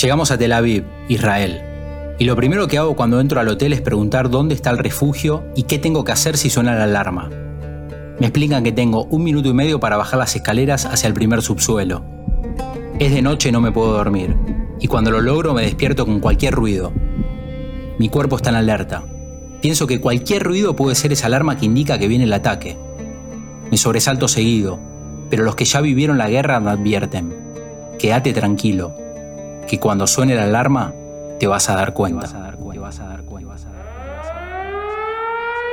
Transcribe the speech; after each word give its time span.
Llegamos 0.00 0.30
a 0.30 0.38
Tel 0.38 0.52
Aviv, 0.52 0.84
Israel. 1.08 1.60
Y 2.20 2.24
lo 2.24 2.36
primero 2.36 2.68
que 2.68 2.78
hago 2.78 2.94
cuando 2.94 3.18
entro 3.18 3.40
al 3.40 3.48
hotel 3.48 3.72
es 3.72 3.80
preguntar 3.80 4.30
dónde 4.30 4.54
está 4.54 4.70
el 4.70 4.78
refugio 4.78 5.44
y 5.56 5.64
qué 5.64 5.80
tengo 5.80 6.04
que 6.04 6.12
hacer 6.12 6.36
si 6.36 6.50
suena 6.50 6.76
la 6.76 6.84
alarma. 6.84 7.28
Me 8.20 8.26
explican 8.26 8.62
que 8.62 8.70
tengo 8.70 9.06
un 9.06 9.24
minuto 9.24 9.48
y 9.48 9.54
medio 9.54 9.80
para 9.80 9.96
bajar 9.96 10.20
las 10.20 10.36
escaleras 10.36 10.86
hacia 10.86 11.08
el 11.08 11.14
primer 11.14 11.42
subsuelo. 11.42 12.04
Es 13.00 13.12
de 13.12 13.22
noche 13.22 13.48
y 13.48 13.52
no 13.52 13.60
me 13.60 13.72
puedo 13.72 13.92
dormir, 13.92 14.36
y 14.78 14.86
cuando 14.86 15.10
lo 15.10 15.20
logro 15.20 15.52
me 15.52 15.62
despierto 15.62 16.06
con 16.06 16.20
cualquier 16.20 16.54
ruido. 16.54 16.92
Mi 17.98 18.08
cuerpo 18.08 18.36
está 18.36 18.50
en 18.50 18.56
alerta. 18.56 19.02
Pienso 19.60 19.88
que 19.88 20.00
cualquier 20.00 20.44
ruido 20.44 20.76
puede 20.76 20.94
ser 20.94 21.12
esa 21.12 21.26
alarma 21.26 21.56
que 21.56 21.66
indica 21.66 21.98
que 21.98 22.06
viene 22.06 22.22
el 22.22 22.32
ataque. 22.32 22.78
Me 23.68 23.76
sobresalto 23.76 24.28
seguido, 24.28 24.78
pero 25.28 25.42
los 25.42 25.56
que 25.56 25.64
ya 25.64 25.80
vivieron 25.80 26.18
la 26.18 26.30
guerra 26.30 26.60
me 26.60 26.70
advierten. 26.70 27.34
Quédate 27.98 28.32
tranquilo, 28.32 28.94
que 29.68 29.78
cuando 29.78 30.06
suene 30.06 30.34
la 30.34 30.44
alarma 30.44 30.92
te 31.38 31.46
vas 31.46 31.68
a 31.68 31.76
dar 31.76 31.92
cuenta. 31.92 32.26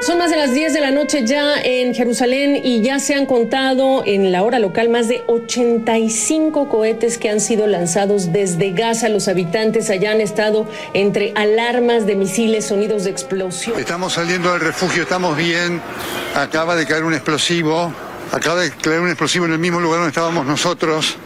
Son 0.00 0.16
más 0.16 0.30
de 0.30 0.36
las 0.38 0.54
10 0.54 0.72
de 0.72 0.80
la 0.80 0.92
noche 0.92 1.26
ya 1.26 1.60
en 1.62 1.94
Jerusalén 1.94 2.58
y 2.64 2.80
ya 2.80 2.98
se 3.00 3.14
han 3.14 3.26
contado 3.26 4.02
en 4.06 4.32
la 4.32 4.42
hora 4.42 4.58
local 4.58 4.88
más 4.88 5.08
de 5.08 5.22
85 5.26 6.70
cohetes 6.70 7.18
que 7.18 7.28
han 7.28 7.38
sido 7.38 7.66
lanzados 7.66 8.32
desde 8.32 8.70
Gaza. 8.70 9.10
Los 9.10 9.28
habitantes 9.28 9.90
allá 9.90 10.12
han 10.12 10.22
estado 10.22 10.66
entre 10.94 11.34
alarmas 11.36 12.06
de 12.06 12.16
misiles, 12.16 12.64
sonidos 12.68 13.04
de 13.04 13.10
explosión. 13.10 13.78
Estamos 13.78 14.14
saliendo 14.14 14.52
del 14.52 14.62
refugio, 14.62 15.02
estamos 15.02 15.36
bien. 15.36 15.82
Acaba 16.34 16.76
de 16.76 16.86
caer 16.86 17.04
un 17.04 17.12
explosivo. 17.12 17.92
Acaba 18.32 18.62
de 18.62 18.70
caer 18.70 19.00
un 19.00 19.08
explosivo 19.08 19.44
en 19.44 19.52
el 19.52 19.58
mismo 19.58 19.80
lugar 19.80 19.98
donde 19.98 20.10
estábamos 20.10 20.46
nosotros. 20.46 21.18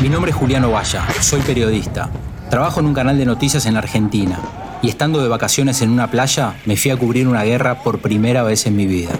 Mi 0.00 0.08
nombre 0.08 0.30
es 0.30 0.36
Juliano 0.36 0.70
Valla, 0.70 1.06
soy 1.20 1.42
periodista. 1.42 2.10
Trabajo 2.48 2.80
en 2.80 2.86
un 2.86 2.94
canal 2.94 3.18
de 3.18 3.26
noticias 3.26 3.66
en 3.66 3.76
Argentina 3.76 4.40
y 4.80 4.88
estando 4.88 5.22
de 5.22 5.28
vacaciones 5.28 5.82
en 5.82 5.90
una 5.90 6.10
playa 6.10 6.58
me 6.64 6.78
fui 6.78 6.90
a 6.90 6.96
cubrir 6.96 7.28
una 7.28 7.44
guerra 7.44 7.82
por 7.82 8.00
primera 8.00 8.42
vez 8.42 8.64
en 8.64 8.76
mi 8.76 8.86
vida. 8.86 9.10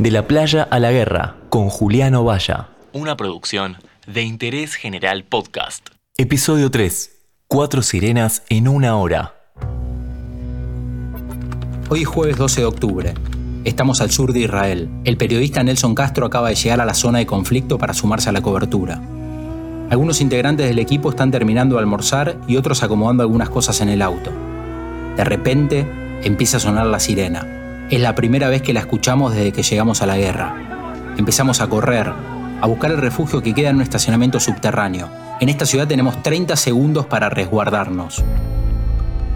De 0.00 0.10
la 0.10 0.26
playa 0.26 0.64
a 0.64 0.80
la 0.80 0.90
guerra, 0.90 1.36
con 1.50 1.68
Juliano 1.68 2.24
Valla. 2.24 2.70
Una 2.92 3.16
producción 3.16 3.76
de 4.08 4.24
Interés 4.24 4.74
General 4.74 5.22
Podcast. 5.22 5.90
Episodio 6.16 6.72
3. 6.72 7.12
Cuatro 7.46 7.82
sirenas 7.82 8.42
en 8.48 8.66
una 8.66 8.96
hora. 8.96 9.36
Hoy 11.88 12.02
es 12.02 12.08
jueves 12.08 12.36
12 12.38 12.62
de 12.62 12.66
octubre. 12.66 13.14
Estamos 13.64 14.00
al 14.00 14.10
sur 14.10 14.32
de 14.32 14.40
Israel. 14.40 14.88
El 15.04 15.16
periodista 15.16 15.62
Nelson 15.62 15.94
Castro 15.94 16.26
acaba 16.26 16.48
de 16.48 16.56
llegar 16.56 16.80
a 16.80 16.84
la 16.84 16.94
zona 16.94 17.18
de 17.18 17.26
conflicto 17.26 17.78
para 17.78 17.94
sumarse 17.94 18.30
a 18.30 18.32
la 18.32 18.40
cobertura. 18.40 19.00
Algunos 19.90 20.20
integrantes 20.20 20.66
del 20.66 20.78
equipo 20.78 21.08
están 21.08 21.30
terminando 21.30 21.76
de 21.76 21.80
almorzar 21.80 22.36
y 22.46 22.56
otros 22.56 22.82
acomodando 22.82 23.22
algunas 23.22 23.48
cosas 23.48 23.80
en 23.80 23.88
el 23.88 24.02
auto. 24.02 24.30
De 25.16 25.24
repente 25.24 25.86
empieza 26.22 26.58
a 26.58 26.60
sonar 26.60 26.86
la 26.86 27.00
sirena. 27.00 27.86
Es 27.88 27.98
la 27.98 28.14
primera 28.14 28.50
vez 28.50 28.60
que 28.60 28.74
la 28.74 28.80
escuchamos 28.80 29.34
desde 29.34 29.52
que 29.52 29.62
llegamos 29.62 30.02
a 30.02 30.06
la 30.06 30.18
guerra. 30.18 30.54
Empezamos 31.16 31.62
a 31.62 31.68
correr, 31.68 32.12
a 32.60 32.66
buscar 32.66 32.90
el 32.90 32.98
refugio 32.98 33.42
que 33.42 33.54
queda 33.54 33.70
en 33.70 33.76
un 33.76 33.82
estacionamiento 33.82 34.40
subterráneo. 34.40 35.08
En 35.40 35.48
esta 35.48 35.64
ciudad 35.64 35.88
tenemos 35.88 36.22
30 36.22 36.54
segundos 36.56 37.06
para 37.06 37.30
resguardarnos. 37.30 38.22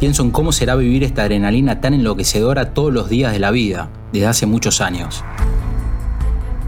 Pienso 0.00 0.22
en 0.22 0.32
cómo 0.32 0.52
será 0.52 0.74
vivir 0.74 1.02
esta 1.02 1.22
adrenalina 1.22 1.80
tan 1.80 1.94
enloquecedora 1.94 2.74
todos 2.74 2.92
los 2.92 3.08
días 3.08 3.32
de 3.32 3.38
la 3.38 3.52
vida, 3.52 3.88
desde 4.12 4.26
hace 4.26 4.46
muchos 4.46 4.82
años. 4.82 5.24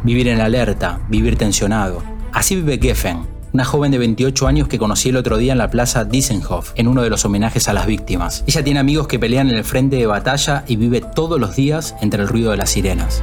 Vivir 0.04 0.28
en 0.28 0.40
alerta, 0.40 1.00
vivir 1.08 1.36
tensionado. 1.36 2.02
Así 2.32 2.56
vive 2.56 2.78
Geffen, 2.80 3.34
una 3.54 3.64
joven 3.64 3.92
de 3.92 3.98
28 3.98 4.48
años 4.48 4.66
que 4.66 4.78
conocí 4.78 5.10
el 5.10 5.16
otro 5.16 5.38
día 5.38 5.52
en 5.52 5.58
la 5.58 5.70
plaza 5.70 6.04
Dissenhof, 6.04 6.72
en 6.74 6.88
uno 6.88 7.02
de 7.02 7.10
los 7.10 7.24
homenajes 7.24 7.68
a 7.68 7.72
las 7.72 7.86
víctimas. 7.86 8.42
Ella 8.48 8.64
tiene 8.64 8.80
amigos 8.80 9.06
que 9.06 9.20
pelean 9.20 9.48
en 9.48 9.56
el 9.56 9.64
frente 9.64 9.94
de 9.94 10.06
batalla 10.06 10.64
y 10.66 10.74
vive 10.74 11.00
todos 11.00 11.40
los 11.40 11.54
días 11.54 11.94
entre 12.00 12.22
el 12.22 12.28
ruido 12.28 12.50
de 12.50 12.56
las 12.56 12.70
sirenas 12.70 13.22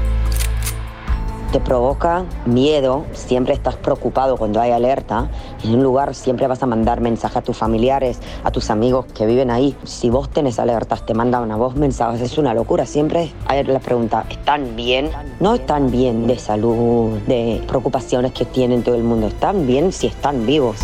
te 1.52 1.60
provoca 1.60 2.24
miedo, 2.46 3.06
siempre 3.12 3.54
estás 3.54 3.76
preocupado 3.76 4.38
cuando 4.38 4.62
hay 4.62 4.72
alerta. 4.72 5.30
En 5.64 5.76
un 5.76 5.84
lugar 5.84 6.16
siempre 6.16 6.48
vas 6.48 6.64
a 6.64 6.66
mandar 6.66 7.02
mensajes 7.02 7.38
a 7.38 7.42
tus 7.42 7.58
familiares, 7.58 8.20
a 8.44 8.52
tus 8.52 8.70
amigos 8.70 9.06
que 9.14 9.26
viven 9.26 9.52
ahí. 9.52 9.76
Si 9.84 10.10
vos 10.10 10.30
tenés 10.30 10.60
alertas, 10.60 11.06
te 11.06 11.14
mandan 11.14 11.52
a 11.52 11.58
vos 11.58 11.76
mensajes, 11.76 12.22
es 12.22 12.38
una 12.38 12.54
locura. 12.54 12.86
Siempre 12.86 13.34
hay 13.48 13.64
la 13.66 13.80
pregunta, 13.80 14.26
¿están 14.30 14.76
bien? 14.76 15.10
No 15.40 15.56
están 15.56 15.92
bien 15.92 16.26
de 16.26 16.40
salud, 16.40 17.18
de 17.28 17.62
preocupaciones 17.68 18.32
que 18.32 18.46
tienen 18.46 18.84
todo 18.84 18.96
el 18.96 19.04
mundo. 19.04 19.28
Están 19.28 19.68
bien 19.68 19.92
si 19.92 20.08
están 20.08 20.46
vivos. 20.46 20.78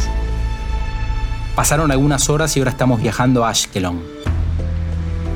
Pasaron 1.55 1.91
algunas 1.91 2.29
horas 2.29 2.55
y 2.55 2.59
ahora 2.59 2.71
estamos 2.71 3.01
viajando 3.01 3.45
a 3.45 3.49
Ashkelon, 3.49 3.99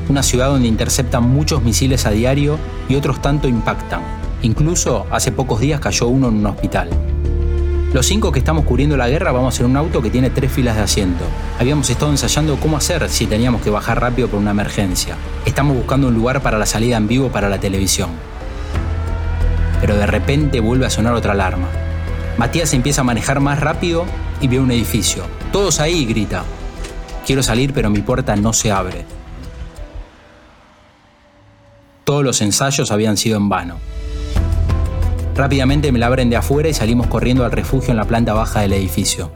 una 0.09 0.21
ciudad 0.21 0.49
donde 0.49 0.67
interceptan 0.67 1.27
muchos 1.27 1.63
misiles 1.63 2.05
a 2.05 2.11
diario 2.11 2.57
y 2.89 2.95
otros 2.95 3.21
tanto 3.21 3.47
impactan. 3.47 4.20
Incluso 4.43 5.05
hace 5.11 5.31
pocos 5.31 5.59
días 5.59 5.79
cayó 5.79 6.07
uno 6.07 6.29
en 6.29 6.35
un 6.37 6.45
hospital. 6.47 6.89
Los 7.93 8.05
cinco 8.05 8.31
que 8.31 8.39
estamos 8.39 8.65
cubriendo 8.65 8.97
la 8.97 9.09
guerra 9.09 9.31
vamos 9.31 9.59
en 9.59 9.65
un 9.67 9.77
auto 9.77 10.01
que 10.01 10.09
tiene 10.09 10.29
tres 10.29 10.51
filas 10.51 10.77
de 10.77 10.81
asiento. 10.81 11.25
Habíamos 11.59 11.89
estado 11.89 12.09
ensayando 12.09 12.55
cómo 12.55 12.77
hacer 12.77 13.07
si 13.09 13.27
teníamos 13.27 13.61
que 13.61 13.69
bajar 13.69 13.99
rápido 13.99 14.29
por 14.29 14.39
una 14.39 14.51
emergencia. 14.51 15.15
Estamos 15.45 15.75
buscando 15.75 16.07
un 16.07 16.15
lugar 16.15 16.41
para 16.41 16.57
la 16.57 16.65
salida 16.65 16.97
en 16.97 17.07
vivo 17.07 17.29
para 17.29 17.49
la 17.49 17.59
televisión. 17.59 18.09
Pero 19.81 19.95
de 19.97 20.07
repente 20.07 20.59
vuelve 20.59 20.85
a 20.85 20.89
sonar 20.89 21.13
otra 21.13 21.33
alarma. 21.33 21.67
Matías 22.37 22.73
empieza 22.73 23.01
a 23.01 23.03
manejar 23.03 23.41
más 23.41 23.59
rápido 23.59 24.05
y 24.39 24.47
ve 24.47 24.59
un 24.59 24.71
edificio. 24.71 25.23
Todos 25.51 25.79
ahí, 25.79 26.05
grita. 26.05 26.45
Quiero 27.25 27.43
salir 27.43 27.73
pero 27.73 27.89
mi 27.89 27.99
puerta 27.99 28.35
no 28.37 28.53
se 28.53 28.71
abre. 28.71 29.05
Todos 32.05 32.23
los 32.23 32.41
ensayos 32.41 32.89
habían 32.89 33.17
sido 33.17 33.37
en 33.37 33.49
vano. 33.49 33.90
Rápidamente 35.41 35.91
me 35.91 35.97
la 35.97 36.05
abren 36.05 36.29
de 36.29 36.35
afuera 36.35 36.69
y 36.69 36.73
salimos 36.75 37.07
corriendo 37.07 37.43
al 37.43 37.51
refugio 37.51 37.89
en 37.89 37.97
la 37.97 38.05
planta 38.05 38.35
baja 38.35 38.61
del 38.61 38.73
edificio. 38.73 39.31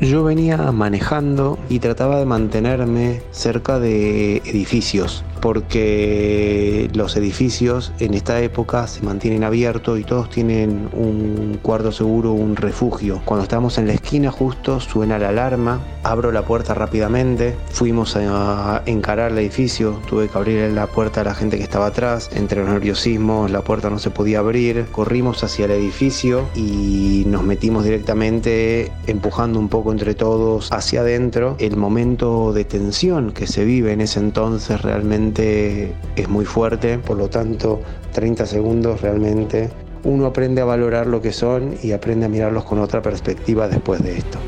Yo 0.00 0.22
venía 0.22 0.56
manejando 0.70 1.58
y 1.68 1.80
trataba 1.80 2.20
de 2.20 2.26
mantenerme 2.26 3.22
cerca 3.32 3.80
de 3.80 4.36
edificios 4.36 5.24
porque 5.42 6.88
los 6.94 7.16
edificios 7.16 7.92
en 7.98 8.14
esta 8.14 8.40
época 8.40 8.86
se 8.86 9.02
mantienen 9.02 9.42
abiertos 9.42 9.98
y 9.98 10.04
todos 10.04 10.30
tienen 10.30 10.88
un 10.92 11.58
cuarto 11.60 11.90
seguro, 11.90 12.32
un 12.32 12.54
refugio. 12.54 13.20
Cuando 13.24 13.42
estamos 13.42 13.76
en 13.76 13.88
la 13.88 13.92
esquina 13.92 14.30
justo 14.30 14.78
suena 14.78 15.18
la 15.18 15.30
alarma, 15.30 15.80
abro 16.04 16.30
la 16.30 16.42
puerta 16.42 16.74
rápidamente, 16.74 17.56
fuimos 17.70 18.16
a 18.16 18.82
encarar 18.86 19.32
el 19.32 19.38
edificio, 19.38 20.00
tuve 20.08 20.28
que 20.28 20.38
abrir 20.38 20.70
la 20.70 20.86
puerta 20.86 21.22
a 21.22 21.24
la 21.24 21.34
gente 21.34 21.56
que 21.56 21.64
estaba 21.64 21.86
atrás, 21.86 22.30
entre 22.34 22.60
los 22.60 22.70
nerviosismos 22.70 23.50
la 23.50 23.62
puerta 23.62 23.90
no 23.90 23.98
se 23.98 24.10
podía 24.10 24.38
abrir, 24.38 24.86
corrimos 24.92 25.42
hacia 25.42 25.64
el 25.64 25.72
edificio 25.72 26.46
y 26.54 27.24
nos 27.26 27.42
metimos 27.42 27.82
directamente 27.82 28.92
empujando 29.08 29.58
un 29.58 29.68
poco 29.68 29.90
entre 29.90 30.14
todos 30.14 30.70
hacia 30.70 31.00
adentro. 31.00 31.56
El 31.58 31.76
momento 31.76 32.52
de 32.52 32.64
tensión 32.64 33.32
que 33.32 33.48
se 33.48 33.64
vive 33.64 33.92
en 33.92 34.02
ese 34.02 34.20
entonces 34.20 34.80
realmente 34.82 35.31
es 35.40 36.28
muy 36.28 36.44
fuerte, 36.44 36.98
por 36.98 37.16
lo 37.16 37.28
tanto 37.28 37.80
30 38.12 38.46
segundos 38.46 39.00
realmente 39.00 39.70
uno 40.04 40.26
aprende 40.26 40.60
a 40.60 40.64
valorar 40.64 41.06
lo 41.06 41.22
que 41.22 41.32
son 41.32 41.76
y 41.82 41.92
aprende 41.92 42.26
a 42.26 42.28
mirarlos 42.28 42.64
con 42.64 42.80
otra 42.80 43.02
perspectiva 43.02 43.68
después 43.68 44.02
de 44.02 44.18
esto. 44.18 44.38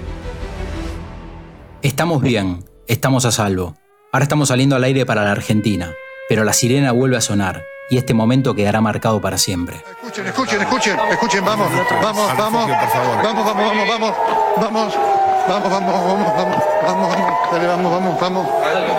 Estamos 1.82 2.22
bien, 2.22 2.64
estamos 2.86 3.24
a 3.24 3.32
salvo. 3.32 3.76
Ahora 4.12 4.24
estamos 4.24 4.48
saliendo 4.48 4.76
al 4.76 4.84
aire 4.84 5.06
para 5.06 5.24
la 5.24 5.32
Argentina, 5.32 5.92
pero 6.28 6.44
la 6.44 6.52
sirena 6.52 6.92
vuelve 6.92 7.16
a 7.16 7.20
sonar 7.20 7.64
y 7.90 7.98
este 7.98 8.14
momento 8.14 8.54
quedará 8.54 8.80
marcado 8.80 9.20
para 9.20 9.38
siempre. 9.38 9.76
Escuchen, 10.02 10.26
escuchen, 10.26 10.60
escuchen, 10.62 10.96
escuchen, 11.10 11.44
vamos, 11.44 11.70
vamos, 11.70 12.36
vamos, 12.36 12.36
vamos, 12.36 12.68
vamos, 13.22 13.44
vamos, 13.44 13.88
vamos, 13.88 14.14
vamos, 14.60 14.94
vamos, 15.48 15.70
vamos, 15.70 15.92
vamos, 15.92 16.36
vamos, 16.36 16.56
vamos, 16.86 17.16
dale, 17.52 17.66
vamos, 17.66 17.92
vamos, 17.92 18.20
vamos, 18.20 18.48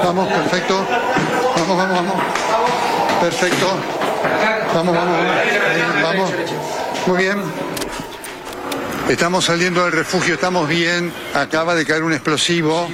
vamos, 0.04 0.28
perfecto, 0.28 0.86
vamos, 1.58 1.78
vamos, 1.78 1.96
vamos, 1.96 2.16
perfecto, 3.22 3.68
vamos, 4.74 4.96
vamos, 4.96 5.18
vamos, 5.18 6.02
vamos, 6.04 6.32
muy 7.08 7.18
bien. 7.18 7.38
Estamos 9.10 9.46
saliendo 9.46 9.84
del 9.84 9.92
refugio, 9.92 10.34
estamos 10.34 10.68
bien, 10.68 11.14
acaba 11.36 11.76
de 11.76 11.86
caer 11.86 12.04
un 12.04 12.14
explosivo. 12.14 12.88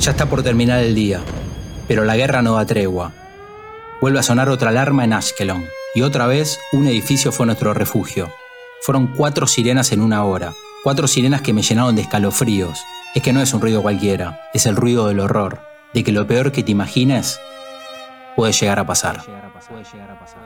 Ya 0.00 0.10
está 0.10 0.26
por 0.26 0.42
terminar 0.42 0.80
el 0.80 0.94
día, 0.94 1.20
pero 1.86 2.04
la 2.04 2.16
guerra 2.16 2.42
no 2.42 2.54
da 2.54 2.66
tregua. 2.66 3.12
Vuelve 4.00 4.18
a 4.18 4.24
sonar 4.24 4.48
otra 4.48 4.70
alarma 4.70 5.04
en 5.04 5.12
Ashkelon, 5.12 5.68
y 5.94 6.02
otra 6.02 6.26
vez 6.26 6.58
un 6.72 6.88
edificio 6.88 7.30
fue 7.30 7.46
nuestro 7.46 7.72
refugio. 7.74 8.32
Fueron 8.80 9.06
cuatro 9.06 9.46
sirenas 9.46 9.92
en 9.92 10.00
una 10.00 10.24
hora, 10.24 10.54
cuatro 10.82 11.06
sirenas 11.06 11.42
que 11.42 11.52
me 11.52 11.62
llenaron 11.62 11.94
de 11.94 12.02
escalofríos. 12.02 12.78
Es 13.14 13.22
que 13.22 13.32
no 13.32 13.40
es 13.40 13.54
un 13.54 13.60
ruido 13.60 13.82
cualquiera, 13.82 14.40
es 14.52 14.66
el 14.66 14.76
ruido 14.76 15.06
del 15.06 15.20
horror, 15.20 15.60
de 15.92 16.02
que 16.02 16.12
lo 16.12 16.26
peor 16.26 16.50
que 16.50 16.62
te 16.62 16.72
imagines 16.72 17.40
puede 18.36 18.52
llegar 18.52 18.78
a 18.78 18.86
pasar. 18.86 19.22
Puede 19.22 19.32
llegar 19.32 20.10
a 20.10 20.18
pasar. 20.18 20.42